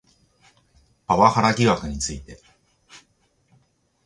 [1.05, 2.41] パワハラ疑惑について